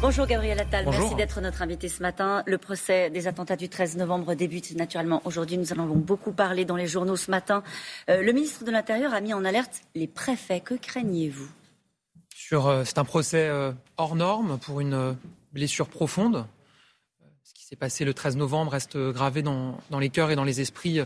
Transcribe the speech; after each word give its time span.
Bonjour 0.00 0.26
Gabriel 0.26 0.60
Attal, 0.60 0.86
merci 0.88 1.16
d'être 1.16 1.40
notre 1.40 1.60
invité 1.60 1.88
ce 1.88 2.02
matin. 2.02 2.44
Le 2.46 2.56
procès 2.56 3.10
des 3.10 3.26
attentats 3.26 3.56
du 3.56 3.68
13 3.68 3.96
novembre 3.96 4.34
débute 4.34 4.76
naturellement 4.76 5.20
aujourd'hui. 5.24 5.58
Nous 5.58 5.72
en 5.72 5.78
avons 5.80 5.96
beaucoup 5.96 6.30
parlé 6.30 6.64
dans 6.64 6.76
les 6.76 6.86
journaux 6.86 7.16
ce 7.16 7.32
matin. 7.32 7.64
Euh, 8.08 8.22
le 8.22 8.32
ministre 8.32 8.64
de 8.64 8.70
l'Intérieur 8.70 9.12
a 9.12 9.20
mis 9.20 9.34
en 9.34 9.44
alerte 9.44 9.82
les 9.96 10.06
préfets. 10.06 10.60
Que 10.60 10.74
craignez-vous? 10.74 11.50
Euh, 12.52 12.84
C'est 12.84 12.98
un 12.98 13.04
procès 13.04 13.48
euh, 13.48 13.72
hors 13.96 14.14
norme 14.14 14.58
pour 14.58 14.80
une 14.80 15.16
blessure 15.52 15.88
profonde. 15.88 16.46
Ce 17.42 17.52
qui 17.52 17.64
s'est 17.64 17.76
passé 17.76 18.04
le 18.04 18.14
13 18.14 18.36
novembre 18.36 18.70
reste 18.70 18.96
gravé 18.96 19.42
dans, 19.42 19.78
dans 19.90 19.98
les 19.98 20.10
cœurs 20.10 20.30
et 20.30 20.36
dans 20.36 20.44
les 20.44 20.60
esprits 20.60 21.00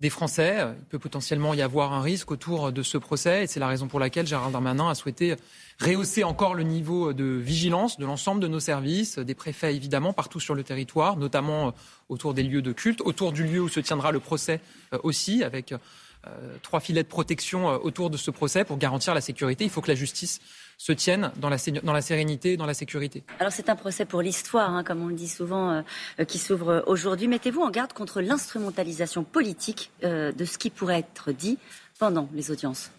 des 0.00 0.10
Français. 0.10 0.64
Il 0.78 0.84
peut 0.86 0.98
potentiellement 0.98 1.54
y 1.54 1.62
avoir 1.62 1.92
un 1.92 2.02
risque 2.02 2.30
autour 2.30 2.72
de 2.72 2.82
ce 2.82 2.98
procès 2.98 3.44
et 3.44 3.46
c'est 3.46 3.60
la 3.60 3.66
raison 3.66 3.88
pour 3.88 3.98
laquelle 3.98 4.26
Gérard 4.26 4.50
Darmanin 4.50 4.88
a 4.88 4.94
souhaité 4.94 5.36
rehausser 5.80 6.24
encore 6.24 6.54
le 6.54 6.62
niveau 6.62 7.12
de 7.12 7.24
vigilance 7.24 7.98
de 7.98 8.06
l'ensemble 8.06 8.40
de 8.40 8.48
nos 8.48 8.60
services, 8.60 9.18
des 9.18 9.34
préfets 9.34 9.74
évidemment 9.74 10.12
partout 10.12 10.40
sur 10.40 10.54
le 10.54 10.64
territoire, 10.64 11.16
notamment 11.16 11.68
euh, 11.68 11.70
autour 12.08 12.34
des 12.34 12.42
lieux 12.42 12.62
de 12.62 12.72
culte, 12.72 13.00
autour 13.00 13.32
du 13.32 13.44
lieu 13.44 13.60
où 13.60 13.68
se 13.68 13.80
tiendra 13.80 14.12
le 14.12 14.20
procès 14.20 14.60
euh, 14.92 14.98
aussi, 15.02 15.44
avec 15.44 15.74
trois 16.62 16.80
filets 16.80 17.02
de 17.02 17.08
protection 17.08 17.66
autour 17.66 18.10
de 18.10 18.16
ce 18.16 18.30
procès 18.30 18.64
pour 18.64 18.78
garantir 18.78 19.14
la 19.14 19.20
sécurité. 19.20 19.64
Il 19.64 19.70
faut 19.70 19.80
que 19.80 19.88
la 19.88 19.94
justice 19.94 20.40
se 20.78 20.92
tiennent 20.92 21.32
dans 21.36 21.48
la, 21.48 21.56
dans 21.82 21.92
la 21.92 22.00
sérénité 22.00 22.52
et 22.52 22.56
dans 22.56 22.66
la 22.66 22.74
sécurité. 22.74 23.24
Alors 23.40 23.52
c'est 23.52 23.68
un 23.68 23.76
procès 23.76 24.04
pour 24.04 24.22
l'histoire, 24.22 24.72
hein, 24.72 24.84
comme 24.84 25.02
on 25.02 25.08
le 25.08 25.14
dit 25.14 25.28
souvent, 25.28 25.70
euh, 25.70 25.82
euh, 26.20 26.24
qui 26.24 26.38
s'ouvre 26.38 26.84
aujourd'hui. 26.86 27.26
Mettez-vous 27.26 27.60
en 27.60 27.70
garde 27.70 27.92
contre 27.92 28.20
l'instrumentalisation 28.20 29.24
politique 29.24 29.90
euh, 30.04 30.30
de 30.30 30.44
ce 30.44 30.56
qui 30.56 30.70
pourrait 30.70 31.00
être 31.00 31.32
dit 31.32 31.58
pendant 31.98 32.28
les 32.32 32.52
audiences. 32.52 32.92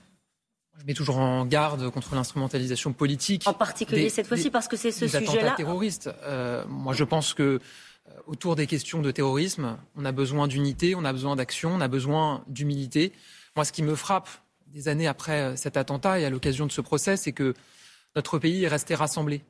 Je 0.78 0.86
mets 0.86 0.94
toujours 0.94 1.18
en 1.18 1.46
garde 1.46 1.90
contre 1.90 2.16
l'instrumentalisation 2.16 2.92
politique. 2.92 3.44
En 3.48 3.54
particulier 3.54 4.10
cette 4.10 4.28
fois-ci 4.28 4.50
parce 4.50 4.68
que 4.68 4.78
c'est 4.78 4.92
ce 4.92 5.08
sujet-là. 5.08 5.56
terroristes. 5.56 6.10
moi, 6.68 6.94
je 6.94 7.04
pense 7.04 7.34
que 7.34 7.60
autour 8.28 8.56
des 8.56 8.68
questions 8.68 9.02
de 9.02 9.12
terrorisme, 9.12 9.78
on 9.96 10.06
a 10.06 10.12
besoin 10.12 10.48
d'unité, 10.48 10.96
on 10.96 11.06
a 11.06 11.14
besoin 11.14 11.36
d'action, 11.36 11.74
on 11.74 11.82
a 11.82 11.88
besoin 11.88 12.44
d'humilité. 12.48 13.14
Moi, 13.56 13.66
ce 13.66 13.72
qui 13.72 13.84
me 13.84 13.96
frappe 13.96 14.30
des 14.68 14.88
années 14.88 15.08
après 15.08 15.58
cet 15.58 15.78
attentat 15.78 16.20
et 16.20 16.26
à 16.26 16.30
l'occasion 16.30 16.66
de 16.66 16.72
ce 16.72 16.82
procès, 16.82 17.18
c'est 17.18 17.32
que 17.32 17.54
notre 18.16 18.40
pays 18.40 18.64
est 18.64 18.68
resté 18.68 18.96
rassemblé. 18.96 19.42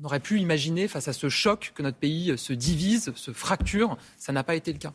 On 0.00 0.04
aurait 0.04 0.20
pu 0.20 0.40
imaginer, 0.40 0.88
face 0.88 1.06
à 1.08 1.12
ce 1.12 1.28
choc, 1.28 1.72
que 1.74 1.82
notre 1.82 1.98
pays 1.98 2.36
se 2.36 2.52
divise, 2.52 3.12
se 3.14 3.30
fracture. 3.32 3.96
Ça 4.18 4.32
n'a 4.32 4.42
pas 4.42 4.56
été 4.56 4.72
le 4.72 4.78
cas. 4.78 4.92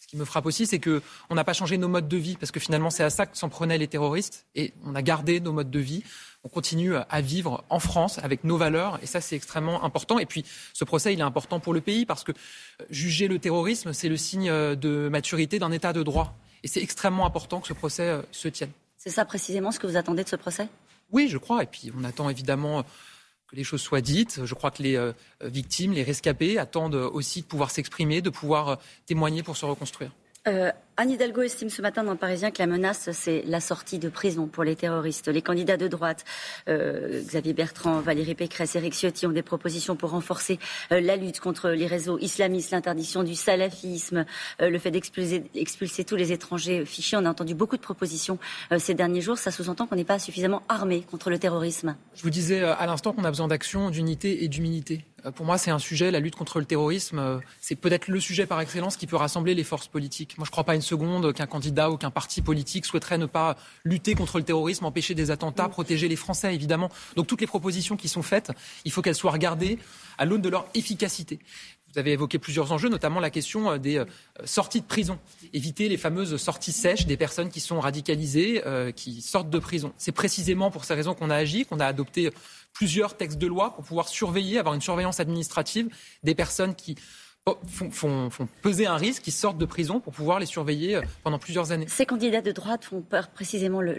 Ce 0.00 0.08
qui 0.08 0.16
me 0.16 0.24
frappe 0.24 0.46
aussi, 0.46 0.66
c'est 0.66 0.80
qu'on 0.80 1.34
n'a 1.34 1.44
pas 1.44 1.52
changé 1.52 1.78
nos 1.78 1.86
modes 1.86 2.08
de 2.08 2.16
vie, 2.16 2.36
parce 2.36 2.50
que 2.50 2.58
finalement, 2.58 2.90
c'est 2.90 3.04
à 3.04 3.10
ça 3.10 3.26
que 3.26 3.38
s'en 3.38 3.48
prenaient 3.48 3.78
les 3.78 3.86
terroristes, 3.86 4.46
et 4.56 4.74
on 4.84 4.96
a 4.96 5.02
gardé 5.02 5.38
nos 5.38 5.52
modes 5.52 5.70
de 5.70 5.78
vie. 5.78 6.02
On 6.42 6.48
continue 6.48 6.94
à 6.94 7.20
vivre 7.20 7.64
en 7.68 7.80
France 7.80 8.18
avec 8.18 8.44
nos 8.44 8.56
valeurs, 8.56 8.98
et 9.02 9.06
ça, 9.06 9.20
c'est 9.20 9.36
extrêmement 9.36 9.84
important. 9.84 10.18
Et 10.18 10.26
puis, 10.26 10.44
ce 10.72 10.84
procès, 10.84 11.12
il 11.12 11.20
est 11.20 11.22
important 11.22 11.60
pour 11.60 11.74
le 11.74 11.80
pays, 11.80 12.06
parce 12.06 12.24
que 12.24 12.32
euh, 12.32 12.84
juger 12.90 13.28
le 13.28 13.38
terrorisme, 13.38 13.92
c'est 13.92 14.08
le 14.08 14.16
signe 14.16 14.50
de 14.50 15.08
maturité 15.10 15.58
d'un 15.58 15.72
État 15.72 15.92
de 15.92 16.02
droit. 16.02 16.34
Et 16.62 16.68
c'est 16.68 16.82
extrêmement 16.82 17.26
important 17.26 17.60
que 17.60 17.68
ce 17.68 17.74
procès 17.74 18.08
euh, 18.08 18.22
se 18.32 18.48
tienne. 18.48 18.70
C'est 18.96 19.10
ça 19.10 19.24
précisément 19.24 19.72
ce 19.72 19.78
que 19.78 19.86
vous 19.86 19.96
attendez 19.96 20.24
de 20.24 20.28
ce 20.28 20.36
procès? 20.36 20.68
Oui, 21.10 21.28
je 21.28 21.38
crois. 21.38 21.62
Et 21.62 21.66
puis 21.66 21.90
on 21.98 22.04
attend 22.04 22.28
évidemment 22.28 22.82
que 22.82 23.56
les 23.56 23.64
choses 23.64 23.80
soient 23.80 24.00
dites. 24.00 24.44
Je 24.44 24.54
crois 24.54 24.70
que 24.70 24.82
les 24.82 24.96
euh, 24.96 25.12
victimes, 25.42 25.92
les 25.92 26.02
rescapés 26.02 26.58
attendent 26.58 26.94
aussi 26.94 27.42
de 27.42 27.46
pouvoir 27.46 27.70
s'exprimer, 27.70 28.22
de 28.22 28.30
pouvoir 28.30 28.68
euh, 28.68 28.76
témoigner 29.06 29.42
pour 29.42 29.56
se 29.56 29.64
reconstruire. 29.64 30.10
Euh, 30.46 30.70
Anne 30.96 31.10
Hidalgo 31.10 31.42
estime 31.42 31.70
ce 31.70 31.80
matin 31.80 32.04
dans 32.04 32.12
le 32.12 32.18
Parisien 32.18 32.50
que 32.50 32.58
la 32.58 32.66
menace, 32.66 33.10
c'est 33.12 33.42
la 33.46 33.60
sortie 33.60 33.98
de 33.98 34.08
prison 34.08 34.46
pour 34.46 34.64
les 34.64 34.76
terroristes. 34.76 35.28
Les 35.28 35.40
candidats 35.40 35.76
de 35.76 35.88
droite, 35.88 36.24
euh, 36.68 37.22
Xavier 37.22 37.54
Bertrand, 37.54 38.00
Valérie 38.00 38.34
Pécresse, 38.34 38.76
Éric 38.76 38.94
Ciotti, 38.94 39.26
ont 39.26 39.32
des 39.32 39.42
propositions 39.42 39.96
pour 39.96 40.10
renforcer 40.10 40.58
euh, 40.92 41.00
la 41.00 41.16
lutte 41.16 41.40
contre 41.40 41.70
les 41.70 41.86
réseaux 41.86 42.18
islamistes, 42.18 42.72
l'interdiction 42.72 43.22
du 43.22 43.34
salafisme, 43.34 44.26
le 44.58 44.78
fait 44.78 44.90
d'expulser 44.90 46.04
tous 46.04 46.16
les 46.16 46.32
étrangers 46.32 46.84
fichés. 46.84 47.16
On 47.16 47.24
a 47.24 47.30
entendu 47.30 47.54
beaucoup 47.54 47.76
de 47.76 47.82
propositions 47.82 48.38
ces 48.78 48.94
derniers 48.94 49.20
jours. 49.20 49.38
Ça 49.38 49.50
sous-entend 49.50 49.86
qu'on 49.86 49.96
n'est 49.96 50.04
pas 50.04 50.18
suffisamment 50.18 50.62
armé 50.68 51.02
contre 51.10 51.30
le 51.30 51.38
terrorisme. 51.38 51.96
Je 52.14 52.22
vous 52.22 52.30
disais 52.30 52.62
à 52.62 52.86
l'instant 52.86 53.12
qu'on 53.12 53.24
a 53.24 53.30
besoin 53.30 53.48
d'action, 53.48 53.90
d'unité 53.90 54.44
et 54.44 54.48
d'humilité. 54.48 55.04
Euh, 55.26 55.30
pour 55.30 55.46
moi, 55.46 55.58
c'est 55.58 55.70
un 55.70 55.78
sujet, 55.78 56.10
la 56.10 56.20
lutte 56.20 56.36
contre 56.36 56.58
le 56.58 56.64
terrorisme, 56.64 57.18
euh, 57.18 57.38
c'est 57.60 57.76
peut-être 57.76 58.08
le 58.08 58.20
sujet 58.20 58.46
par 58.46 58.60
excellence 58.60 58.96
qui 58.96 59.06
peut 59.06 59.16
rassembler 59.16 59.54
les 59.54 59.64
forces 59.64 59.88
politiques. 59.88 60.36
Moi, 60.38 60.44
je 60.44 60.50
ne 60.50 60.52
crois 60.52 60.64
pas 60.64 60.74
seconde 60.90 61.32
qu'un 61.32 61.46
candidat 61.46 61.90
ou 61.90 61.96
qu'un 61.96 62.10
parti 62.10 62.42
politique 62.42 62.84
souhaiterait 62.84 63.18
ne 63.18 63.26
pas 63.26 63.56
lutter 63.84 64.14
contre 64.14 64.38
le 64.38 64.44
terrorisme, 64.44 64.84
empêcher 64.84 65.14
des 65.14 65.30
attentats, 65.30 65.68
protéger 65.68 66.08
les 66.08 66.16
Français, 66.16 66.54
évidemment. 66.54 66.90
Donc 67.16 67.26
toutes 67.26 67.40
les 67.40 67.46
propositions 67.46 67.96
qui 67.96 68.08
sont 68.08 68.22
faites, 68.22 68.50
il 68.84 68.92
faut 68.92 69.02
qu'elles 69.02 69.14
soient 69.14 69.32
regardées 69.32 69.78
à 70.18 70.24
l'aune 70.24 70.42
de 70.42 70.48
leur 70.48 70.66
efficacité. 70.74 71.38
Vous 71.92 71.98
avez 71.98 72.12
évoqué 72.12 72.38
plusieurs 72.38 72.70
enjeux, 72.70 72.88
notamment 72.88 73.18
la 73.18 73.30
question 73.30 73.72
euh, 73.72 73.78
des 73.78 74.04
sorties 74.44 74.80
de 74.80 74.86
prison. 74.86 75.18
Éviter 75.52 75.88
les 75.88 75.96
fameuses 75.96 76.36
sorties 76.36 76.72
sèches 76.72 77.06
des 77.06 77.16
personnes 77.16 77.50
qui 77.50 77.60
sont 77.60 77.80
radicalisées, 77.80 78.62
qui 78.94 79.20
sortent 79.22 79.50
de 79.50 79.58
prison. 79.58 79.92
C'est 79.98 80.12
précisément 80.12 80.70
pour 80.70 80.84
ces 80.84 80.94
raisons 80.94 81.14
qu'on 81.14 81.30
a 81.30 81.36
agi, 81.36 81.66
qu'on 81.66 81.80
a 81.80 81.86
adopté 81.86 82.30
plusieurs 82.72 83.16
textes 83.16 83.38
de 83.38 83.46
loi 83.46 83.74
pour 83.74 83.84
pouvoir 83.84 84.08
surveiller, 84.08 84.58
avoir 84.58 84.74
une 84.74 84.80
surveillance 84.80 85.20
administrative 85.20 85.88
des 86.22 86.34
personnes 86.34 86.74
qui 86.74 86.96
Font, 87.90 88.28
peser 88.60 88.86
un 88.86 88.96
risque, 88.96 89.22
qui 89.22 89.30
sortent 89.30 89.56
de 89.56 89.64
prison 89.64 89.98
pour 89.98 90.12
pouvoir 90.12 90.38
les 90.38 90.44
surveiller 90.44 90.96
euh, 90.96 91.02
pendant 91.24 91.38
plusieurs 91.38 91.72
années. 91.72 91.86
Ces 91.88 92.04
candidats 92.04 92.42
de 92.42 92.52
droite 92.52 92.84
font 92.84 93.00
peur 93.00 93.28
précisément 93.28 93.80
le, 93.80 93.94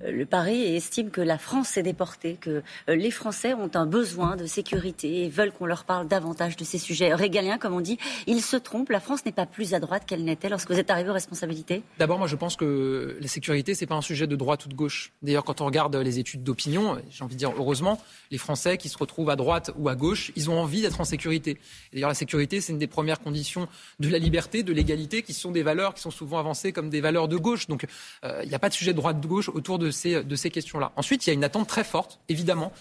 le, 0.00 0.24
pari 0.24 0.62
et 0.62 0.76
estiment 0.76 1.10
que 1.10 1.20
la 1.20 1.36
France 1.36 1.68
s'est 1.68 1.82
déportée, 1.82 2.38
que 2.40 2.62
euh, 2.88 2.96
les 2.96 3.10
Français 3.10 3.52
ont 3.52 3.70
un 3.74 3.84
besoin 3.84 4.36
de 4.36 4.46
sécurité 4.46 5.24
et 5.24 5.28
veulent 5.28 5.52
qu'on 5.52 5.66
leur 5.66 5.84
parle 5.84 6.08
davantage 6.08 6.56
de 6.56 6.64
ces 6.64 6.78
sujets 6.78 7.12
régaliens, 7.12 7.58
comme 7.58 7.74
on 7.74 7.82
dit. 7.82 7.98
Ils 8.26 8.40
se 8.40 8.56
trompent, 8.56 8.88
la 8.88 9.00
France 9.00 9.26
n'est 9.26 9.32
pas 9.32 9.44
plus 9.44 9.74
à 9.74 9.78
droite 9.78 10.04
qu'elle 10.06 10.24
n'était 10.24 10.48
lorsque 10.48 10.70
vous 10.70 10.78
êtes 10.78 10.90
arrivé 10.90 11.10
aux 11.10 11.14
responsabilités 11.14 11.82
D'abord, 11.98 12.18
moi 12.18 12.28
je 12.28 12.36
pense 12.36 12.56
que 12.56 13.18
la 13.20 13.28
sécurité, 13.28 13.74
ce 13.74 13.82
n'est 13.82 13.88
pas 13.88 13.96
un 13.96 14.00
sujet 14.00 14.26
de 14.26 14.36
droite 14.36 14.64
ou 14.64 14.70
de 14.70 14.74
gauche. 14.74 15.12
D'ailleurs, 15.20 15.44
quand 15.44 15.60
on 15.60 15.66
regarde 15.66 15.94
les 15.96 16.18
études 16.18 16.42
d'opinion, 16.42 16.96
j'ai 17.10 17.24
envie 17.24 17.34
de 17.34 17.38
dire 17.38 17.52
heureusement, 17.58 18.00
les 18.30 18.38
Français 18.38 18.78
qui 18.78 18.88
se 18.88 18.96
retrouvent 18.96 19.28
à 19.28 19.36
droite 19.36 19.70
ou 19.76 19.90
à 19.90 19.96
gauche, 19.96 20.32
ils 20.34 20.48
ont 20.48 20.58
envie 20.58 20.80
d'être 20.80 21.02
en 21.02 21.04
sécurité. 21.04 21.58
D'ailleurs, 21.92 22.08
la 22.08 22.14
sécurité, 22.14 22.53
c'est 22.60 22.72
une 22.72 22.78
des 22.78 22.86
premières 22.86 23.20
conditions 23.20 23.68
de 24.00 24.08
la 24.08 24.18
liberté, 24.18 24.62
de 24.62 24.72
l'égalité, 24.72 25.22
qui 25.22 25.32
sont 25.32 25.50
des 25.50 25.62
valeurs 25.62 25.94
qui 25.94 26.02
sont 26.02 26.10
souvent 26.10 26.38
avancées 26.38 26.72
comme 26.72 26.90
des 26.90 27.00
valeurs 27.00 27.28
de 27.28 27.36
gauche. 27.36 27.66
Donc 27.66 27.86
euh, 28.24 28.40
il 28.42 28.48
n'y 28.48 28.54
a 28.54 28.58
pas 28.58 28.68
de 28.68 28.74
sujet 28.74 28.92
de 28.92 28.96
droite-gauche 28.96 29.48
autour 29.48 29.78
de 29.78 29.90
ces, 29.90 30.22
de 30.22 30.36
ces 30.36 30.50
questions-là. 30.50 30.92
Ensuite, 30.96 31.26
il 31.26 31.30
y 31.30 31.32
a 31.32 31.34
une 31.34 31.44
attente 31.44 31.68
très 31.68 31.84
forte, 31.84 32.20
évidemment. 32.28 32.72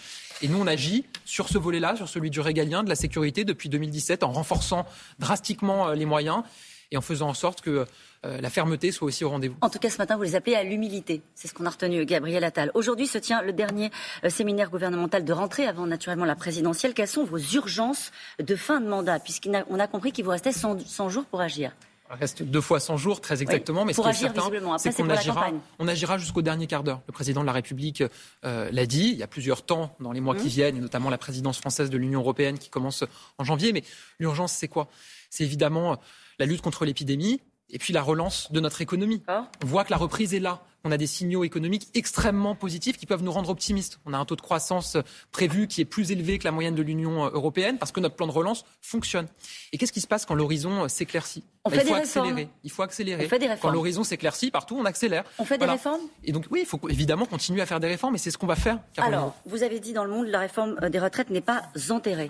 Et 0.42 0.48
nous, 0.48 0.60
on 0.60 0.68
agit 0.68 1.06
sur 1.26 1.48
ce 1.48 1.58
volet-là, 1.58 1.96
sur 1.96 2.10
celui 2.10 2.30
du 2.30 2.40
régalien, 2.40 2.84
de 2.84 2.90
la 2.90 2.96
sécurité, 2.96 3.46
depuis 3.46 3.70
2017, 3.70 4.24
en 4.24 4.32
renforçant 4.32 4.86
drastiquement 5.20 5.90
euh, 5.90 5.96
les 5.96 6.06
moyens 6.06 6.44
et 6.94 6.98
en 6.98 7.02
faisant 7.02 7.28
en 7.28 7.34
sorte 7.34 7.62
que 7.62 7.86
euh, 8.26 8.40
la 8.40 8.50
fermeté 8.50 8.92
soit 8.92 9.08
aussi 9.08 9.26
au 9.26 9.30
rendez-vous. 9.30 9.58
En 9.62 9.70
tout 9.70 9.80
cas, 9.80 9.90
ce 9.90 9.98
matin, 9.98 10.16
vous 10.16 10.24
les 10.24 10.36
appelez 10.36 10.56
à 10.56 10.64
l'humilité. 10.64 11.22
C'est 11.36 11.48
ce 11.48 11.54
qu'on 11.54 11.66
a 11.66 11.70
retenu, 11.70 12.06
Gabriel 12.06 12.44
Attal. 12.44 12.72
Aujourd'hui 12.76 13.08
se 13.08 13.18
tient 13.18 13.42
le 13.42 13.52
dernier 13.52 13.92
euh, 14.24 14.30
séminaire 14.30 14.70
gouvernemental 14.70 15.26
de 15.26 15.34
rentrée 15.34 15.66
avant 15.66 15.88
naturellement 15.88 16.26
la 16.26 16.36
présidentielle. 16.36 16.94
Quelles 16.94 17.08
sont 17.08 17.26
vos 17.26 17.40
urgences 17.40 18.12
de 18.40 18.56
fin 18.56 18.80
de 18.80 18.88
mandat? 18.88 19.20
Puisqu'on 19.20 19.54
a, 19.54 19.84
a 19.84 19.88
compris 19.88 20.12
qu'il 20.12 20.24
vous 20.24 20.32
restait 20.32 20.52
100, 20.52 21.10
jours 21.10 21.26
pour 21.26 21.42
agir. 21.42 21.72
Il 22.16 22.20
reste 22.20 22.44
deux 22.44 22.62
fois 22.62 22.80
100 22.80 22.98
jours, 22.98 23.22
très 23.22 23.42
exactement. 23.42 23.86
mais 23.86 23.94
ce 23.94 24.02
qui 24.02 24.08
est 24.08 24.14
certain, 24.14 24.44
c'est 24.78 24.96
qu'on 24.96 25.10
agira, 25.10 25.48
on 25.80 25.88
agira 25.88 26.20
jusqu'au 26.20 26.44
dernier 26.44 26.68
quart 26.68 26.84
d'heure. 26.84 27.02
Le 27.08 27.12
président 27.12 27.42
de 27.42 27.48
la 27.48 27.54
République 27.54 28.04
euh, 28.46 28.70
l'a 28.72 28.86
dit. 28.86 29.10
Il 29.14 29.18
y 29.18 29.24
a 29.24 29.28
plusieurs 29.28 29.66
temps 29.66 29.96
dans 30.00 30.12
les 30.12 30.22
mois 30.22 30.36
qui 30.36 30.46
mmh. 30.46 30.50
viennent, 30.50 30.78
et 30.78 30.80
notamment 30.80 31.10
la 31.10 31.18
présidence 31.18 31.58
française 31.58 31.90
de 31.90 31.98
l'Union 31.98 32.20
européenne 32.20 32.60
qui 32.60 32.70
commence 32.70 33.04
en 33.40 33.44
janvier. 33.44 33.74
Mais 33.74 33.84
l'urgence, 34.20 34.54
c'est 34.54 34.68
quoi? 34.68 34.90
C'est 35.32 35.44
évidemment 35.44 35.98
la 36.40 36.46
lutte 36.46 36.62
contre 36.62 36.86
l'épidémie, 36.86 37.42
et 37.70 37.80
puis 37.80 37.94
la 37.94 38.02
relance 38.02 38.52
de 38.52 38.60
notre 38.60 38.82
économie. 38.82 39.24
On 39.28 39.66
voit 39.66 39.84
que 39.84 39.92
la 39.92 39.98
reprise 39.98 40.34
est 40.34 40.40
là. 40.40 40.62
On 40.86 40.92
a 40.92 40.98
des 40.98 41.08
signaux 41.08 41.46
économiques 41.46 41.88
extrêmement 41.94 42.56
positifs 42.56 42.98
qui 42.98 43.06
peuvent 43.06 43.24
nous 43.24 43.32
rendre 43.32 43.50
optimistes. 43.50 44.00
On 44.06 44.14
a 44.14 44.18
un 44.18 44.26
taux 44.26 44.36
de 44.36 44.42
croissance 44.42 44.98
prévu 45.32 45.68
qui 45.68 45.80
est 45.80 45.86
plus 45.86 46.12
élevé 46.12 46.38
que 46.38 46.44
la 46.44 46.52
moyenne 46.52 46.76
de 46.76 46.82
l'Union 46.82 47.24
européenne 47.24 47.78
parce 47.78 47.94
que 47.94 48.02
notre 48.02 48.16
plan 48.16 48.28
de 48.28 48.34
relance 48.34 48.66
fonctionne. 48.82 49.28
Et 49.72 49.78
qu'est-ce 49.78 49.94
qui 49.94 50.02
se 50.02 50.08
passe 50.08 50.26
quand 50.26 50.36
l'horizon 50.36 50.90
s'éclaircit? 50.90 51.46
On 51.64 51.70
bah, 51.70 51.78
fait 51.78 51.84
il 51.84 51.88
faut 51.88 51.96
des 51.96 52.02
accélérer. 52.02 52.50
Il 52.66 52.70
faut 52.70 52.82
accélérer. 52.82 53.26
On 53.26 53.30
fait 53.30 53.40
des 53.40 53.48
réformes. 53.48 53.62
Quand 53.62 53.74
l'horizon 53.74 54.04
s'éclaircit 54.04 54.52
partout, 54.52 54.76
on 54.78 54.84
accélère. 54.84 55.24
On 55.40 55.46
fait 55.46 55.58
des 55.58 55.66
réformes? 55.66 56.02
Et 56.26 56.34
donc 56.34 56.48
oui, 56.52 56.60
il 56.64 56.68
faut 56.68 56.82
évidemment 56.90 57.26
continuer 57.26 57.62
à 57.62 57.66
faire 57.66 57.80
des 57.80 57.88
réformes, 57.88 58.16
et 58.16 58.18
c'est 58.18 58.32
ce 58.32 58.38
qu'on 58.38 58.48
va 58.48 58.58
faire. 58.58 58.80
Alors, 58.98 59.36
vous 59.46 59.64
avez 59.64 59.80
dit 59.80 59.94
dans 59.94 60.04
le 60.04 60.12
monde, 60.12 60.28
la 60.28 60.40
réforme 60.40 60.78
euh, 60.84 60.90
des 60.90 61.00
retraites 61.00 61.30
n'est 61.30 61.40
pas 61.40 61.64
enterrée. 61.90 62.30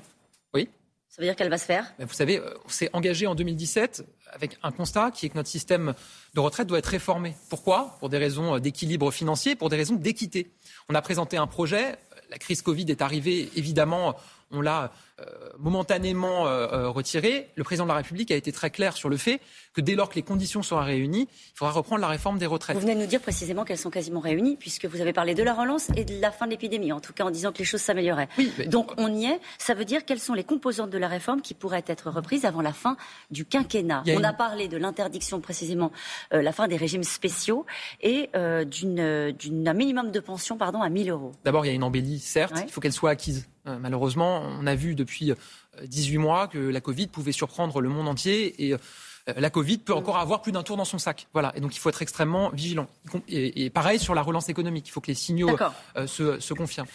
Oui. 0.53 0.69
Ça 1.13 1.21
veut 1.21 1.27
dire 1.27 1.35
qu'elle 1.35 1.51
va 1.51 1.59
se 1.59 1.65
faire 1.65 1.93
Vous 1.99 2.11
savez, 2.11 2.39
euh, 2.39 2.57
on 2.65 2.69
s'est 2.69 2.89
engagé 2.91 3.27
en 3.27 3.35
2017 3.35 4.03
avec 4.31 4.57
un 4.63 4.71
constat 4.71 5.11
qui 5.11 5.27
est 5.27 5.29
que 5.29 5.35
notre 5.35 5.47
système 5.47 5.93
de 6.33 6.39
retraite 6.39 6.65
doit 6.65 6.79
être 6.79 6.87
réformé. 6.87 7.35
Pourquoi? 7.51 7.97
Pour 7.99 8.09
des 8.09 8.17
raisons 8.17 8.55
euh, 8.55 8.59
d'équilibre 8.59 9.11
financier, 9.11 9.55
pour 9.55 9.69
des 9.69 9.75
raisons 9.75 9.93
d'équité. 9.93 10.49
On 10.89 10.95
a 10.95 11.01
présenté 11.03 11.37
un 11.37 11.45
projet. 11.45 11.97
La 12.31 12.39
crise 12.39 12.63
Covid 12.63 12.85
est 12.89 13.03
arrivée, 13.03 13.51
évidemment. 13.55 14.15
on 14.49 14.61
l'a 14.61 14.91
momentanément 15.59 16.47
euh, 16.47 16.67
euh, 16.71 16.89
retiré. 16.89 17.49
Le 17.55 17.63
président 17.63 17.85
de 17.85 17.89
la 17.89 17.95
République 17.95 18.31
a 18.31 18.35
été 18.35 18.51
très 18.51 18.69
clair 18.69 18.97
sur 18.97 19.09
le 19.09 19.17
fait 19.17 19.39
que 19.73 19.81
dès 19.81 19.95
lors 19.95 20.09
que 20.09 20.15
les 20.15 20.23
conditions 20.23 20.63
seront 20.63 20.83
réunies, 20.83 21.27
il 21.31 21.57
faudra 21.57 21.71
reprendre 21.71 22.01
la 22.01 22.07
réforme 22.07 22.39
des 22.39 22.45
retraites. 22.45 22.75
Vous 22.75 22.81
venez 22.81 22.95
de 22.95 22.99
nous 22.99 23.07
dire 23.07 23.21
précisément 23.21 23.63
qu'elles 23.63 23.77
sont 23.77 23.89
quasiment 23.89 24.19
réunies, 24.19 24.57
puisque 24.57 24.85
vous 24.85 25.01
avez 25.01 25.13
parlé 25.13 25.35
de 25.35 25.43
la 25.43 25.53
relance 25.53 25.89
et 25.95 26.03
de 26.03 26.19
la 26.19 26.31
fin 26.31 26.45
de 26.45 26.51
l'épidémie, 26.51 26.91
en 26.91 26.99
tout 26.99 27.13
cas 27.13 27.25
en 27.25 27.31
disant 27.31 27.51
que 27.51 27.59
les 27.59 27.65
choses 27.65 27.81
s'amélioraient. 27.81 28.27
Donc 28.67 28.91
on 28.97 29.13
y 29.13 29.25
est. 29.25 29.39
Ça 29.59 29.73
veut 29.73 29.85
dire 29.85 30.05
quelles 30.05 30.19
sont 30.19 30.33
les 30.33 30.43
composantes 30.43 30.89
de 30.89 30.97
la 30.97 31.07
réforme 31.07 31.41
qui 31.41 31.53
pourraient 31.53 31.85
être 31.87 32.09
reprises 32.09 32.45
avant 32.45 32.61
la 32.61 32.73
fin 32.73 32.97
du 33.31 33.45
quinquennat? 33.45 34.03
On 34.07 34.23
a 34.23 34.33
parlé 34.33 34.67
de 34.67 34.77
l'interdiction 34.77 35.41
précisément, 35.41 35.91
la 36.31 36.51
fin 36.51 36.67
des 36.67 36.77
régimes 36.77 37.03
spéciaux 37.03 37.65
et 38.01 38.29
d'un 38.33 39.73
minimum 39.73 40.11
de 40.11 40.19
pension 40.19 40.57
pardon, 40.57 40.81
à 40.81 40.89
1000 40.89 41.11
euros. 41.11 41.31
D'abord, 41.45 41.65
il 41.65 41.69
y 41.69 41.71
a 41.71 41.75
une 41.75 41.83
embellie, 41.83 42.19
certes, 42.19 42.63
il 42.65 42.71
faut 42.71 42.81
qu'elle 42.81 42.93
soit 42.93 43.11
acquise. 43.11 43.47
Euh, 43.65 43.77
malheureusement, 43.79 44.41
on 44.59 44.67
a 44.67 44.75
vu 44.75 44.93
depuis 45.03 45.33
18 45.83 46.15
euh, 46.15 46.19
mois 46.19 46.47
que 46.47 46.57
la 46.57 46.81
Covid 46.81 47.07
pouvait 47.07 47.31
surprendre 47.31 47.81
le 47.81 47.89
monde 47.89 48.07
entier 48.07 48.65
et 48.65 48.73
euh, 48.73 48.77
la 49.37 49.49
Covid 49.49 49.77
peut 49.77 49.93
encore 49.93 50.17
avoir 50.17 50.41
plus 50.41 50.51
d'un 50.51 50.63
tour 50.63 50.77
dans 50.77 50.85
son 50.85 50.97
sac. 50.97 51.27
Voilà. 51.33 51.53
Et 51.55 51.61
donc 51.61 51.75
il 51.75 51.79
faut 51.79 51.89
être 51.89 52.01
extrêmement 52.01 52.49
vigilant. 52.49 52.87
Et, 53.27 53.69
pareil 53.69 53.99
sur 53.99 54.15
la 54.15 54.21
relance 54.21 54.49
économique. 54.49 54.87
Il 54.87 54.91
faut 54.91 55.01
que 55.01 55.07
les 55.07 55.15
signaux 55.15 55.55
se, 56.05 56.39
se, 56.39 56.53
confirment. 56.53 56.87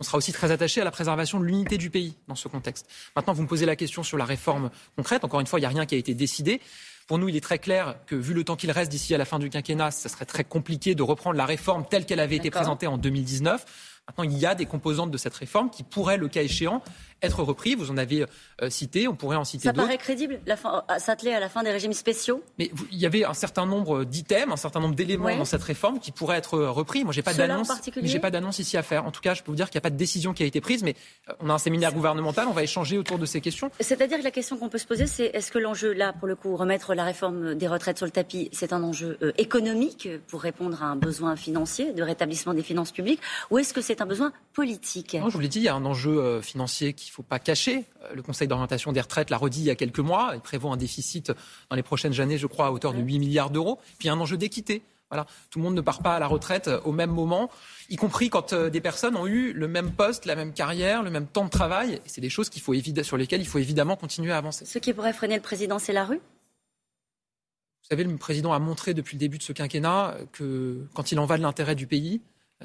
On 0.00 0.04
sera 0.04 0.18
aussi 0.18 0.32
très 0.32 0.50
attaché 0.50 0.80
à 0.80 0.84
la 0.84 0.90
préservation 0.90 1.38
de 1.38 1.44
l'unité 1.44 1.78
du 1.78 1.90
pays 1.90 2.14
dans 2.26 2.34
ce 2.34 2.48
contexte. 2.48 2.88
Maintenant, 3.14 3.32
vous 3.32 3.42
me 3.42 3.48
posez 3.48 3.66
la 3.66 3.76
question 3.76 4.02
sur 4.02 4.16
la 4.16 4.24
réforme 4.24 4.70
concrète. 4.96 5.24
Encore 5.24 5.40
une 5.40 5.46
fois, 5.46 5.58
il 5.58 5.62
n'y 5.62 5.66
a 5.66 5.70
rien 5.70 5.86
qui 5.86 5.94
a 5.94 5.98
été 5.98 6.14
décidé. 6.14 6.60
Pour 7.06 7.18
nous, 7.18 7.28
il 7.28 7.36
est 7.36 7.42
très 7.42 7.58
clair 7.58 7.96
que, 8.06 8.14
vu 8.14 8.32
le 8.32 8.44
temps 8.44 8.56
qu'il 8.56 8.70
reste 8.70 8.90
d'ici 8.90 9.14
à 9.14 9.18
la 9.18 9.26
fin 9.26 9.38
du 9.38 9.50
quinquennat, 9.50 9.90
ce 9.90 10.08
serait 10.08 10.24
très 10.24 10.42
compliqué 10.42 10.94
de 10.94 11.02
reprendre 11.02 11.36
la 11.36 11.44
réforme 11.44 11.84
telle 11.88 12.06
qu'elle 12.06 12.20
avait 12.20 12.36
été 12.36 12.50
présentée 12.50 12.86
en 12.86 12.96
2019. 12.96 13.64
Maintenant, 14.08 14.24
il 14.24 14.36
y 14.38 14.46
a 14.46 14.54
des 14.54 14.66
composantes 14.66 15.10
de 15.10 15.18
cette 15.18 15.34
réforme 15.34 15.70
qui 15.70 15.82
pourraient, 15.82 16.16
le 16.16 16.28
cas 16.28 16.42
échéant, 16.42 16.82
être 17.24 17.42
repris. 17.42 17.74
Vous 17.74 17.90
en 17.90 17.96
avez 17.96 18.26
euh, 18.62 18.70
cité, 18.70 19.08
on 19.08 19.16
pourrait 19.16 19.36
en 19.36 19.44
citer 19.44 19.68
d'autres. 19.68 19.80
Ça 19.80 19.86
paraît 19.86 19.98
crédible, 19.98 20.40
euh, 20.48 20.98
s'atteler 20.98 21.32
à 21.32 21.40
la 21.40 21.48
fin 21.48 21.62
des 21.62 21.70
régimes 21.70 21.92
spéciaux? 21.92 22.42
Mais 22.58 22.70
il 22.92 22.98
y 22.98 23.06
avait 23.06 23.24
un 23.24 23.34
certain 23.34 23.66
nombre 23.66 24.04
d'items, 24.04 24.52
un 24.52 24.56
certain 24.56 24.80
nombre 24.80 24.94
d'éléments 24.94 25.36
dans 25.36 25.44
cette 25.44 25.62
réforme 25.62 25.98
qui 25.98 26.12
pourraient 26.12 26.38
être 26.38 26.54
euh, 26.54 26.70
repris. 26.70 27.04
Moi, 27.04 27.12
j'ai 27.12 27.22
pas 27.22 27.34
d'annonce. 27.34 27.70
J'ai 28.02 28.18
pas 28.18 28.30
d'annonce 28.30 28.58
ici 28.58 28.76
à 28.76 28.82
faire. 28.82 29.06
En 29.06 29.10
tout 29.10 29.20
cas, 29.20 29.34
je 29.34 29.42
peux 29.42 29.50
vous 29.50 29.56
dire 29.56 29.70
qu'il 29.70 29.78
n'y 29.78 29.82
a 29.82 29.86
pas 29.88 29.90
de 29.90 29.96
décision 29.96 30.32
qui 30.32 30.42
a 30.42 30.46
été 30.46 30.60
prise, 30.60 30.82
mais 30.82 30.94
on 31.40 31.50
a 31.50 31.54
un 31.54 31.58
séminaire 31.58 31.92
gouvernemental, 31.92 32.46
on 32.48 32.52
va 32.52 32.62
échanger 32.62 32.98
autour 32.98 33.18
de 33.18 33.26
ces 33.26 33.40
questions. 33.40 33.70
C'est-à-dire 33.80 34.18
que 34.18 34.24
la 34.24 34.30
question 34.30 34.56
qu'on 34.56 34.68
peut 34.68 34.78
se 34.78 34.86
poser, 34.86 35.06
c'est 35.06 35.26
est-ce 35.26 35.50
que 35.50 35.58
l'enjeu, 35.58 35.92
là, 35.92 36.12
pour 36.12 36.28
le 36.28 36.36
coup, 36.36 36.56
remettre 36.56 36.94
la 36.94 37.04
réforme 37.04 37.54
des 37.54 37.68
retraites 37.68 37.96
sur 37.96 38.06
le 38.06 38.12
tapis, 38.12 38.48
c'est 38.52 38.72
un 38.72 38.82
enjeu 38.82 39.18
économique 39.38 40.08
pour 40.28 40.42
répondre 40.42 40.82
à 40.82 40.86
un 40.86 40.96
besoin 40.96 41.36
financier 41.36 41.92
de 41.92 42.02
rétablissement 42.02 42.54
des 42.54 42.62
finances 42.62 42.92
publiques, 42.92 43.20
ou 43.50 43.58
est-ce 43.58 43.72
que 43.72 43.80
c'est 43.80 44.00
un 44.00 44.06
besoin 44.06 44.32
politique? 44.52 45.14
Non, 45.14 45.28
Je 45.28 45.34
vous 45.34 45.40
l'ai 45.40 45.48
dit, 45.48 45.60
il 45.60 45.64
y 45.64 45.68
a 45.68 45.74
un 45.74 45.84
enjeu 45.84 46.40
financier 46.40 46.92
qu'il 46.92 47.10
ne 47.10 47.13
faut 47.14 47.22
pas 47.22 47.38
cacher. 47.38 47.84
Euh, 48.02 48.14
le 48.14 48.22
Conseil 48.22 48.48
d'orientation 48.48 48.92
des 48.92 49.00
retraites 49.00 49.30
l'a 49.30 49.36
redit 49.36 49.60
il 49.60 49.66
y 49.66 49.70
a 49.70 49.76
quelques 49.76 50.00
mois. 50.00 50.32
Il 50.34 50.40
prévoit 50.40 50.72
un 50.72 50.76
déficit 50.76 51.32
dans 51.70 51.76
les 51.76 51.82
prochaines 51.82 52.20
années, 52.20 52.38
je 52.38 52.46
crois, 52.46 52.66
à 52.66 52.70
hauteur 52.72 52.92
de 52.92 53.00
8 53.00 53.18
milliards 53.18 53.50
d'euros. 53.50 53.78
Puis 53.98 54.08
il 54.08 54.10
un 54.10 54.18
enjeu 54.18 54.36
d'équité. 54.36 54.82
Voilà. 55.10 55.26
Tout 55.50 55.60
le 55.60 55.64
monde 55.64 55.74
ne 55.74 55.80
part 55.80 56.02
pas 56.02 56.16
à 56.16 56.18
la 56.18 56.26
retraite 56.26 56.66
euh, 56.66 56.80
au 56.84 56.90
même 56.90 57.10
moment, 57.10 57.50
y 57.88 57.96
compris 57.96 58.30
quand 58.30 58.52
euh, 58.52 58.68
des 58.68 58.80
personnes 58.80 59.16
ont 59.16 59.26
eu 59.26 59.52
le 59.52 59.68
même 59.68 59.92
poste, 59.92 60.24
la 60.24 60.34
même 60.34 60.52
carrière, 60.52 61.02
le 61.02 61.10
même 61.10 61.26
temps 61.26 61.44
de 61.44 61.50
travail. 61.50 62.00
C'est 62.04 62.20
des 62.20 62.30
choses 62.30 62.48
qu'il 62.48 62.62
faut 62.62 62.74
sur 63.02 63.16
lesquelles 63.16 63.40
il 63.40 63.46
faut 63.46 63.58
évidemment 63.58 63.96
continuer 63.96 64.32
à 64.32 64.38
avancer. 64.38 64.64
Ce 64.64 64.78
qui 64.78 64.92
pourrait 64.92 65.12
freiner 65.12 65.36
le 65.36 65.42
président, 65.42 65.78
c'est 65.78 65.92
la 65.92 66.04
rue? 66.04 66.16
Vous 66.16 67.88
savez, 67.90 68.02
le 68.02 68.16
président 68.16 68.52
a 68.54 68.58
montré 68.58 68.94
depuis 68.94 69.16
le 69.16 69.20
début 69.20 69.38
de 69.38 69.42
ce 69.42 69.52
quinquennat 69.52 70.16
que 70.32 70.86
quand 70.94 71.12
il 71.12 71.18
en 71.18 71.26
va 71.26 71.36
de 71.36 71.42
l'intérêt 71.42 71.74
du 71.74 71.86
pays, 71.86 72.22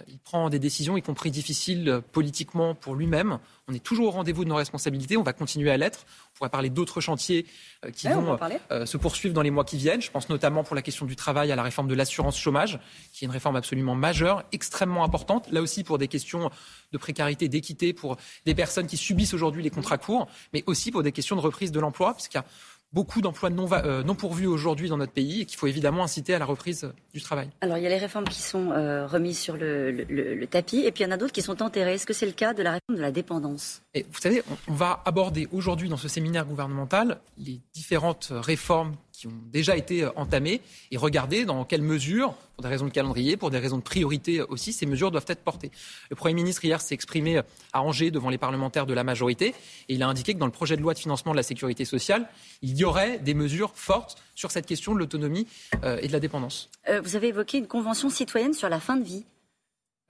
il 0.08 0.20
prend 0.20 0.50
des 0.50 0.60
décisions, 0.60 0.98
y 0.98 1.02
compris 1.02 1.32
difficiles 1.32 1.90
euh, 1.90 2.02
politiquement 2.02 2.76
pour 2.76 2.96
lui-même. 2.96 3.40
On 3.68 3.74
est 3.74 3.84
toujours 3.84 4.08
au 4.08 4.12
rendez-vous 4.12 4.44
de 4.44 4.50
nos 4.50 4.56
responsabilités. 4.56 5.18
On 5.18 5.24
va 5.24 5.34
continuer 5.34 5.72
à 5.72 5.78
l'être. 5.78 6.06
On 6.34 6.38
pourrait 6.38 6.50
parler 6.50 6.70
d'autres 6.70 7.02
chantiers 7.02 7.46
euh, 7.86 7.92
qui 7.92 8.08
vont 8.08 8.38
euh, 8.72 8.86
se 8.86 8.98
poursuivre 8.98 9.34
dans 9.34 9.42
les 9.42 9.52
mois 9.52 9.66
qui 9.66 9.78
viennent. 9.78 10.02
Je 10.02 10.12
pense 10.12 10.30
notamment 10.30 10.64
pour 10.64 10.76
la 10.76 10.82
question 10.82 11.06
du 11.06 11.16
travail 11.16 11.52
à 11.52 11.56
la 11.56 11.64
réforme 11.64 11.88
de 11.88 11.96
l'assurance 11.96 12.38
chômage, 12.38 12.80
qui 13.14 13.26
est 13.26 13.28
une 13.28 13.32
réforme 13.32 13.56
absolument 13.56 13.96
majeure, 13.96 14.44
extrêmement 14.52 15.04
importante. 15.04 15.52
Là 15.52 15.62
aussi 15.62 15.84
pour 15.84 15.98
des 15.98 16.08
questions 16.08 16.50
de 16.92 16.98
précarité, 16.98 17.48
d'équité, 17.48 17.94
pour 17.94 18.18
des 18.46 18.56
personnes 18.56 18.88
qui 18.88 18.98
subissent 18.98 19.34
aujourd'hui 19.34 19.64
les 19.64 19.70
contrats 19.70 19.98
courts, 19.98 20.28
mais 20.54 20.64
aussi 20.68 20.92
pour 20.92 21.04
des 21.04 21.12
questions 21.12 21.36
de 21.36 21.42
reprise 21.42 21.72
de 21.72 21.80
l'emploi, 21.80 22.14
puisqu'il 22.14 22.38
y 22.38 22.40
a 22.40 22.46
beaucoup 22.94 23.22
d'emplois 23.22 23.50
non, 23.50 23.72
euh, 23.72 24.04
non, 24.04 24.16
pourvus 24.16 24.48
aujourd'hui 24.48 24.90
dans 24.90 24.98
notre 24.98 25.12
pays 25.12 25.42
et 25.42 25.46
qu'il 25.46 25.58
faut 25.58 25.68
évidemment 25.68 26.04
inciter 26.04 26.34
à 26.34 26.40
la 26.40 26.46
reprise 26.46 26.92
du 27.14 27.22
travail. 27.22 27.50
Alors 27.62 27.78
il 27.78 27.84
y 27.84 27.88
a 27.88 27.90
les 27.90 27.98
réformes 27.98 28.28
qui 28.28 28.42
sont 28.42 28.72
euh, 28.72 29.06
remises 29.06 29.40
sur 29.40 29.58
le, 29.58 30.46
tapis 30.50 30.80
et 30.86 30.92
puis 30.92 31.04
il 31.04 31.08
y 31.08 31.10
en 31.10 31.12
a 31.12 31.18
d'autres 31.18 31.34
qui 31.34 31.42
sont 31.42 31.62
enterrées. 31.62 31.94
Est-ce 31.94 32.06
que 32.06 32.14
c'est 32.14 32.26
le 32.26 32.32
cas 32.32 32.54
de 32.54 32.64
la 32.64 32.72
réforme 32.72 32.98
de 32.98 33.02
la 33.02 33.12
dépendance? 33.12 33.82
Et 33.94 34.06
Vous 34.12 34.20
savez, 34.20 34.42
on 34.68 34.74
va 34.74 35.02
aborder 35.06 35.48
aujourd'hui 35.52 35.90
dans 35.90 35.98
ce 35.98 36.08
séminaire 36.08 36.46
gouvernemental 36.46 37.20
les 37.38 37.60
différentes 37.74 38.30
réformes 38.32 38.96
qui 39.20 39.28
ont 39.28 39.34
déjà 39.52 39.76
été 39.76 40.04
euh, 40.04 40.12
entamées 40.16 40.62
et 40.92 40.98
regarder 40.98 41.44
dans 41.44 41.66
quelle 41.66 41.82
mesure, 41.82 42.34
pour 42.56 42.64
des 42.64 42.70
raisons 42.70 42.86
de 42.86 42.92
calendrier, 42.92 43.36
pour 43.36 43.50
des 43.50 43.58
raisons 43.58 43.78
de 43.78 43.84
priorité 43.84 44.42
aussi, 44.42 44.72
ces 44.72 44.86
mesures 44.86 45.12
doivent 45.12 45.26
être 45.28 45.44
portées. 45.44 45.72
Le 46.10 46.16
Premier 46.16 46.34
ministre 46.36 46.64
hier 46.64 46.80
s'est 46.80 46.96
exprimé 46.96 47.38
euh, 47.38 47.42
à 47.74 47.82
Angers 47.82 48.12
devant 48.12 48.30
les 48.30 48.38
parlementaires 48.38 48.86
de 48.86 48.94
la 48.94 49.04
majorité 49.04 49.48
et 49.90 49.96
il 49.96 50.04
a 50.04 50.08
indiqué 50.08 50.34
que 50.34 50.40
dans 50.40 50.46
le 50.46 50.54
projet 50.54 50.78
de 50.78 50.82
loi 50.82 50.94
de 50.94 51.00
financement 51.00 51.34
de 51.34 51.38
la 51.38 51.44
sécurité 51.44 51.84
sociale, 51.84 52.30
il 52.62 52.78
y 52.78 52.86
aurait 52.86 53.20
des 53.20 53.34
mesures 53.34 53.72
fortes 53.76 54.18
sur 54.36 54.52
cette 54.52 54.66
question 54.66 54.94
de 54.94 55.00
l'autonomie 55.00 55.48
euh, 55.84 56.00
et 56.02 56.08
de 56.08 56.14
la 56.14 56.22
dépendance. 56.22 56.70
vous 57.04 57.18
avez 57.18 57.28
évoqué 57.28 57.58
une 57.58 57.68
convention 57.68 58.10
citoyenne 58.10 58.54
sur 58.54 58.70
la 58.70 58.80
fin 58.80 58.96
de 58.96 59.04
vie. 59.04 59.26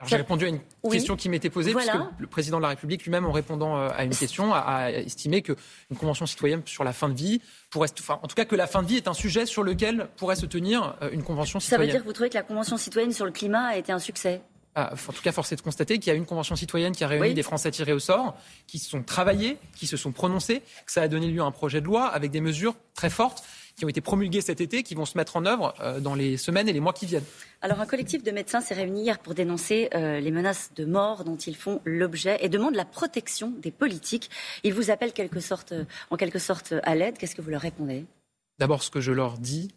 J'ai 0.06 0.16
répondu 0.16 0.46
à 0.46 0.48
une 0.48 0.60
question 0.90 1.16
qui 1.16 1.28
m'était 1.28 1.50
posée, 1.50 1.74
puisque 1.74 1.92
le 2.18 2.26
président 2.26 2.56
de 2.56 2.62
la 2.62 2.68
République 2.68 3.04
lui-même, 3.04 3.26
en 3.26 3.32
répondant 3.32 3.76
euh, 3.76 3.90
à 3.94 4.04
une 4.04 4.14
question, 4.14 4.54
a, 4.54 4.90
estimé 4.90 5.42
qu'une 5.42 5.56
convention 5.98 6.26
citoyenne 6.26 6.62
sur 6.64 6.84
la 6.84 6.92
fin 6.92 7.08
de 7.08 7.14
vie 7.14 7.40
pourrait, 7.70 7.88
enfin, 7.98 8.18
en 8.22 8.26
tout 8.26 8.34
cas, 8.34 8.44
que 8.44 8.56
la 8.56 8.66
fin 8.66 8.82
de 8.82 8.88
vie 8.88 8.96
est 8.96 9.08
un 9.08 9.14
sujet 9.14 9.46
sur 9.46 9.62
lequel 9.62 10.08
pourrait 10.16 10.36
se 10.36 10.46
tenir 10.46 10.96
euh, 11.02 11.10
une 11.12 11.22
convention 11.22 11.60
citoyenne. 11.60 11.80
Ça 11.80 11.86
veut 11.86 11.92
dire 11.92 12.02
que 12.02 12.06
vous 12.06 12.12
trouvez 12.12 12.30
que 12.30 12.34
la 12.34 12.42
convention 12.42 12.76
citoyenne 12.76 13.12
sur 13.12 13.26
le 13.26 13.32
climat 13.32 13.66
a 13.66 13.76
été 13.76 13.92
un 13.92 13.98
succès? 13.98 14.40
Ah, 14.76 14.92
en 14.94 15.12
tout 15.12 15.22
cas, 15.22 15.32
force 15.32 15.50
est 15.52 15.56
de 15.56 15.62
constater 15.62 15.98
qu'il 15.98 16.12
y 16.12 16.14
a 16.14 16.16
une 16.16 16.26
convention 16.26 16.54
citoyenne 16.54 16.94
qui 16.94 17.02
a 17.02 17.08
réuni 17.08 17.34
des 17.34 17.42
Français 17.42 17.70
tirés 17.72 17.92
au 17.92 17.98
sort, 17.98 18.36
qui 18.68 18.78
se 18.78 18.88
sont 18.88 19.02
travaillés, 19.02 19.58
qui 19.76 19.86
se 19.88 19.96
sont 19.96 20.12
prononcés, 20.12 20.62
que 20.86 20.92
ça 20.92 21.02
a 21.02 21.08
donné 21.08 21.26
lieu 21.26 21.42
à 21.42 21.44
un 21.44 21.50
projet 21.50 21.80
de 21.80 21.86
loi 21.86 22.06
avec 22.06 22.30
des 22.30 22.40
mesures 22.40 22.76
très 22.94 23.10
fortes 23.10 23.42
qui 23.80 23.86
ont 23.86 23.88
été 23.88 24.02
promulguées 24.02 24.42
cet 24.42 24.60
été, 24.60 24.82
qui 24.82 24.94
vont 24.94 25.06
se 25.06 25.16
mettre 25.16 25.38
en 25.38 25.46
œuvre 25.46 25.74
euh, 25.80 26.00
dans 26.00 26.14
les 26.14 26.36
semaines 26.36 26.68
et 26.68 26.72
les 26.74 26.80
mois 26.80 26.92
qui 26.92 27.06
viennent. 27.06 27.24
Alors, 27.62 27.80
un 27.80 27.86
collectif 27.86 28.22
de 28.22 28.30
médecins 28.30 28.60
s'est 28.60 28.74
réuni 28.74 29.04
hier 29.04 29.18
pour 29.18 29.34
dénoncer 29.34 29.88
euh, 29.94 30.20
les 30.20 30.30
menaces 30.30 30.70
de 30.76 30.84
mort 30.84 31.24
dont 31.24 31.36
ils 31.36 31.56
font 31.56 31.80
l'objet 31.86 32.36
et 32.42 32.50
demande 32.50 32.74
la 32.74 32.84
protection 32.84 33.54
des 33.62 33.70
politiques. 33.70 34.28
Ils 34.64 34.74
vous 34.74 34.90
appellent 34.90 35.14
quelque 35.14 35.40
sorte, 35.40 35.72
en 36.10 36.18
quelque 36.18 36.38
sorte 36.38 36.74
à 36.82 36.94
l'aide. 36.94 37.16
Qu'est-ce 37.16 37.34
que 37.34 37.40
vous 37.40 37.48
leur 37.48 37.62
répondez? 37.62 38.04
D'abord, 38.58 38.82
ce 38.82 38.90
que 38.90 39.00
je 39.00 39.12
leur 39.12 39.38
dis, 39.38 39.70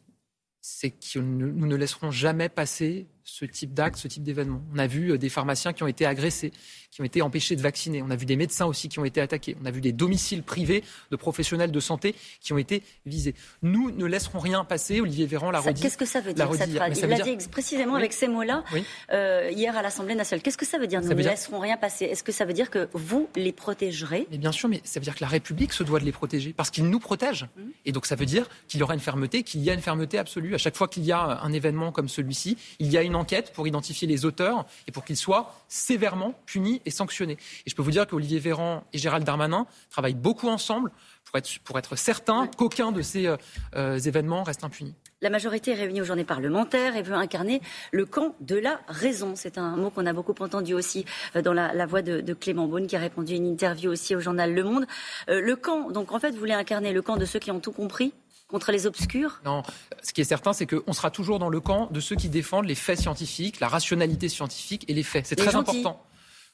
c'est 0.60 0.92
que 0.92 1.20
nous 1.20 1.66
ne 1.66 1.76
laisserons 1.78 2.12
jamais 2.12 2.50
passer 2.50 3.08
ce 3.24 3.46
type 3.46 3.74
d'acte, 3.74 3.98
ce 3.98 4.08
type 4.08 4.24
d'événement. 4.24 4.62
On 4.74 4.80
a 4.80 4.88
vu 4.88 5.12
euh, 5.12 5.18
des 5.18 5.30
pharmaciens 5.30 5.74
qui 5.74 5.84
ont 5.84 5.88
été 5.88 6.06
agressés, 6.06 6.52
qui 6.92 7.02
ont 7.02 7.06
été 7.06 7.22
empêchés 7.22 7.56
de 7.56 7.62
vacciner. 7.62 8.02
On 8.02 8.10
a 8.12 8.16
vu 8.16 8.26
des 8.26 8.36
médecins 8.36 8.66
aussi 8.66 8.90
qui 8.90 9.00
ont 9.00 9.06
été 9.06 9.22
attaqués. 9.22 9.56
On 9.62 9.66
a 9.66 9.72
vu 9.72 9.82
des 9.82 9.92
domiciles 9.92 10.44
privés 10.44 10.84
de 11.12 11.16
professionnels 11.16 11.72
de 11.72 11.80
santé 11.80 12.16
qui 12.42 12.54
ont 12.54 12.58
été 12.58 12.84
visés. 13.06 13.34
Nous 13.62 13.92
ne 13.92 14.06
laisserons 14.06 14.40
rien 14.40 14.64
passer. 14.66 15.00
Olivier 15.00 15.26
Véran 15.26 15.52
l'a 15.52 15.60
redit. 15.60 15.82
Qu'est-ce 15.82 15.98
que 15.98 16.06
ça 16.06 16.22
veut 16.22 16.34
dire 16.34 16.54
cette 16.54 16.74
phrase 16.74 17.00
Il 17.00 17.08
l'a 17.08 17.20
dit 17.20 17.38
précisément 17.50 17.96
avec 17.96 18.14
ces 18.14 18.28
mots-là 18.28 18.64
euh, 19.12 19.50
hier 19.52 19.76
à 19.76 19.82
l'Assemblée 19.82 20.16
nationale. 20.16 20.42
Qu'est-ce 20.42 20.58
que 20.58 20.66
ça 20.66 20.78
veut 20.78 20.88
dire 20.88 21.02
Nous 21.02 21.10
ne 21.10 21.16
laisserons 21.16 21.60
rien 21.60 21.78
passer. 21.78 22.06
Est-ce 22.06 22.24
que 22.24 22.32
ça 22.32 22.46
veut 22.46 22.54
dire 22.54 22.70
que 22.70 22.90
vous 22.94 23.30
les 23.36 23.52
protégerez? 23.52 24.28
Mais 24.32 24.38
bien 24.38 24.52
sûr, 24.52 24.70
mais 24.70 24.82
ça 24.84 25.00
veut 25.00 25.04
dire 25.04 25.16
que 25.16 25.24
la 25.24 25.30
République 25.30 25.74
se 25.74 25.84
doit 25.84 26.00
de 26.00 26.06
les 26.06 26.12
protéger 26.12 26.54
parce 26.54 26.70
qu'ils 26.70 26.90
nous 26.90 27.00
protègent. 27.00 27.48
Mmh. 27.56 27.62
Et 27.86 27.92
donc 27.92 28.06
ça 28.06 28.16
veut 28.16 28.26
dire 28.26 28.48
qu'il 28.68 28.80
y 28.80 28.84
aura 28.84 28.94
une 28.94 29.00
fermeté, 29.00 29.44
qu'il 29.44 29.62
y 29.62 29.70
a 29.70 29.74
une 29.74 29.82
fermeté 29.82 30.18
absolue. 30.18 30.56
À 30.56 30.58
chaque 30.58 30.76
fois 30.76 30.88
qu'il 30.88 31.04
y 31.04 31.12
a 31.12 31.40
un 31.42 31.54
événement 31.54 31.92
comme 31.92 32.10
celui-ci, 32.10 32.58
il 32.80 32.92
y 32.92 32.98
a 32.98 33.02
une 33.02 33.13
enquête 33.16 33.54
pour 33.54 33.68
identifier 33.68 34.08
les 34.08 34.26
auteurs 34.26 34.66
et 34.88 34.92
pour 34.92 35.04
qu'ils 35.04 35.18
soient 35.18 35.54
sévèrement 35.68 36.34
punis 36.46 36.82
et 36.86 36.92
sanctionnés. 36.92 37.38
Et 37.66 37.70
je 37.70 37.76
peux 37.76 37.82
vous 37.82 37.92
dire 37.92 38.08
qu'Olivier 38.08 38.40
Véran 38.40 38.84
et 38.94 38.98
Gérald 38.98 39.26
Darmanin 39.26 39.66
travaillent 39.90 40.14
beaucoup 40.14 40.48
ensemble 40.48 40.92
pour 41.26 41.38
être, 41.38 41.60
pour 41.64 41.78
être 41.78 41.96
certains 41.96 42.48
qu'aucun 42.48 42.92
de 42.92 43.02
ces 43.02 43.28
euh, 43.28 43.38
euh, 43.76 43.98
événements 43.98 44.44
reste 44.44 44.64
impuni. 44.64 44.94
La 45.22 45.30
majorité 45.30 45.72
est 45.72 45.76
réunie 45.76 46.02
aux 46.02 46.06
journées 46.06 46.26
parlementaires 46.26 46.98
et 46.98 47.02
veut 47.02 47.16
incarner 47.16 47.62
le 47.92 48.06
camp 48.06 48.36
de 48.42 48.58
la 48.58 48.82
raison. 48.88 49.34
C'est 49.36 49.58
un 49.58 49.78
mot 49.78 49.90
qu'on 49.90 50.06
a 50.06 50.12
beaucoup 50.12 50.36
entendu 50.40 50.74
aussi 50.74 51.06
euh, 51.36 51.42
dans 51.42 51.54
la, 51.54 51.86
voix 51.86 52.02
de, 52.02 52.34
Clément 52.34 52.68
Beaune 52.68 52.88
qui 52.88 52.96
a 52.96 53.00
répondu 53.00 53.34
à 53.34 53.36
une 53.38 53.48
interview 53.48 53.92
aussi 53.92 54.16
au 54.16 54.20
journal 54.20 54.54
Le 54.54 54.64
Monde. 54.64 54.86
le 55.28 55.56
camp, 55.56 55.92
donc 55.92 56.12
en 56.12 56.20
fait, 56.20 56.32
vous 56.32 56.40
voulez 56.40 56.54
incarner 56.54 56.92
le 56.92 57.02
camp 57.02 57.16
de 57.16 57.26
ceux 57.26 57.40
qui 57.40 57.52
ont 57.52 57.60
tout 57.60 57.72
compris 57.72 58.14
contre 58.48 58.72
les 58.72 58.86
obscurs? 58.86 59.42
Non, 59.46 59.64
ce 60.02 60.14
qui 60.14 60.22
est 60.22 60.26
certain, 60.26 60.54
c'est 60.54 60.68
qu'on 60.68 60.94
sera 60.94 61.12
toujours 61.12 61.40
dans 61.40 61.50
le 61.50 61.60
camp 61.60 61.90
de 61.92 62.00
ceux 62.00 62.16
qui 62.16 62.30
défendent 62.30 62.66
les 62.66 62.76
faits 62.76 63.00
scientifiques, 63.00 63.60
la 63.60 63.68
rationalité 63.68 64.30
scientifique 64.30 64.86
et 64.88 64.94
les 64.94 65.04
faits. 65.04 65.26
C'est 65.26 65.36
très 65.36 65.56
important. 65.56 66.04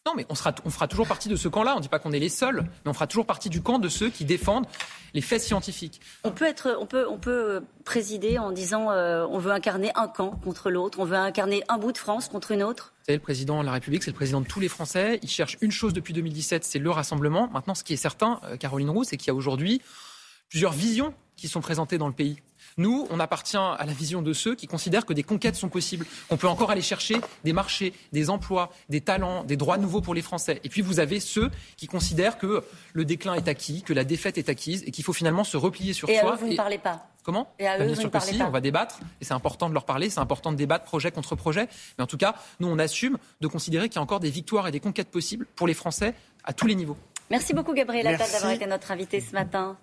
Non, 0.06 0.14
mais 0.16 0.26
on, 0.30 0.36
sera, 0.36 0.56
on 0.64 0.70
fera 0.70 0.88
toujours 0.88 1.08
partie 1.08 1.28
de 1.28 1.36
ce 1.36 1.50
camp-là. 1.50 1.74
On 1.74 1.78
ne 1.78 1.82
dit 1.82 1.90
pas 1.90 2.00
qu'on 2.00 2.14
est 2.14 2.20
les 2.20 2.30
seuls, 2.30 2.64
mais 2.84 2.90
on 2.90 2.94
fera 2.94 3.06
toujours 3.06 3.26
partie 3.26 3.50
du 3.50 3.62
camp 3.62 3.80
de 3.80 3.90
ceux 3.90 4.10
qui 4.10 4.24
défendent 4.24 4.66
les 5.14 5.20
faits 5.22 5.42
scientifiques. 5.42 6.00
On 6.24 6.32
peut, 6.32 6.46
être, 6.46 6.78
on 6.80 6.86
peut, 6.86 7.06
on 7.10 7.18
peut 7.18 7.62
présider 7.84 8.38
en 8.38 8.52
disant 8.52 8.92
euh, 8.92 9.28
on 9.30 9.40
veut 9.40 9.52
incarner 9.52 9.92
un 9.96 10.08
camp 10.08 10.32
contre 10.42 10.70
l'autre, 10.70 11.00
on 11.00 11.06
veut 11.06 11.18
incarner 11.18 11.64
un 11.68 11.78
bout 11.78 11.92
de 11.92 11.98
France 11.98 12.30
contre 12.30 12.52
une 12.52 12.64
autre? 12.64 12.94
Vous 13.00 13.06
savez, 13.08 13.18
le 13.18 13.24
président 13.24 13.60
de 13.60 13.66
la 13.66 13.74
République, 13.74 14.04
c'est 14.04 14.12
le 14.12 14.16
président 14.16 14.40
de 14.40 14.48
tous 14.48 14.62
les 14.62 14.70
Français. 14.70 15.20
Il 15.22 15.30
cherche 15.30 15.58
une 15.60 15.72
chose 15.72 15.94
depuis 15.94 16.14
2017, 16.14 16.64
c'est 16.64 16.80
le 16.80 16.92
rassemblement. 16.92 17.50
Maintenant, 17.50 17.76
ce 17.76 17.84
qui 17.84 17.94
est 17.94 17.98
certain, 17.98 18.40
euh, 18.46 18.56
Caroline 18.56 18.90
Roux, 18.90 19.04
c'est 19.04 19.18
qu'il 19.18 19.28
y 19.28 19.32
a 19.32 19.36
aujourd'hui 19.36 19.82
plusieurs 20.50 20.72
visions 20.72 21.14
qui 21.40 21.48
sont 21.48 21.62
présentées 21.62 21.98
dans 21.98 22.08
le 22.08 22.14
pays. 22.14 22.38
Nous, 22.78 23.08
on 23.10 23.20
appartient 23.20 23.58
à 23.58 23.84
la 23.86 23.94
vision 23.94 24.22
de 24.22 24.34
ceux 24.34 24.56
qui 24.56 24.68
considèrent 24.68 25.06
que 25.06 25.14
des 25.14 25.24
conquêtes 25.24 25.56
sont 25.56 25.70
possibles, 25.70 26.06
qu'on 26.30 26.38
peut 26.38 26.48
encore 26.48 26.72
aller 26.72 26.82
chercher 26.82 27.20
des 27.44 27.54
marchés, 27.54 27.94
des 28.14 28.30
emplois, 28.30 28.72
des 28.90 29.02
talents, 29.02 29.44
des 29.44 29.58
droits 29.58 29.78
nouveaux 29.78 30.02
pour 30.02 30.14
les 30.14 30.22
Français. 30.22 30.60
Et 30.64 30.70
puis 30.70 30.82
vous 30.82 31.00
avez 31.00 31.20
ceux 31.20 31.50
qui 31.78 31.88
considèrent 31.88 32.38
que 32.38 32.64
le 32.94 33.06
déclin 33.06 33.34
est 33.34 33.48
acquis, 33.48 33.82
que 33.82 33.94
la 33.94 34.04
défaite 34.04 34.38
est 34.38 34.50
acquise 34.50 34.84
et 34.86 34.92
qu'il 34.92 35.04
faut 35.04 35.14
finalement 35.14 35.44
se 35.44 35.58
replier 35.58 35.94
sur 35.94 36.10
et 36.10 36.20
soi. 36.20 36.32
À 36.32 36.36
eux, 36.36 36.38
vous 36.38 36.48
ne 36.48 36.56
parlez 36.56 36.78
pas 36.78 37.06
Comment 37.24 37.54
et 37.60 37.68
à 37.68 37.78
bah, 37.78 37.84
eux, 37.84 37.88
Bien 37.88 37.96
vous 37.96 38.02
sûr 38.02 38.10
ne 38.10 38.18
que 38.18 38.26
si, 38.26 38.38
pas. 38.38 38.46
on 38.46 38.50
va 38.50 38.62
débattre 38.62 39.00
et 39.20 39.26
c'est 39.26 39.34
important 39.34 39.70
de 39.70 39.74
leur 39.74 39.86
parler, 39.86 40.10
c'est 40.10 40.20
important 40.20 40.52
de 40.52 40.58
débattre 40.58 40.86
projet 40.86 41.12
contre 41.12 41.36
projet. 41.36 41.68
Mais 41.98 42.04
en 42.04 42.08
tout 42.08 42.18
cas, 42.18 42.36
nous, 42.60 42.68
on 42.68 42.80
assume 42.80 43.18
de 43.42 43.48
considérer 43.48 43.90
qu'il 43.90 43.98
y 43.98 44.00
a 44.00 44.02
encore 44.02 44.20
des 44.20 44.32
victoires 44.32 44.68
et 44.68 44.72
des 44.72 44.80
conquêtes 44.80 45.10
possibles 45.10 45.46
pour 45.56 45.68
les 45.68 45.74
Français 45.74 46.14
à 46.44 46.54
tous 46.54 46.68
les 46.68 46.76
niveaux. 46.76 46.98
Merci 47.30 47.54
beaucoup 47.54 47.74
Gabriel 47.74 48.08
Attal 48.08 48.32
d'avoir 48.32 48.52
été 48.52 48.66
notre 48.66 48.92
invité 48.92 49.20
ce 49.20 49.34
matin. 49.34 49.78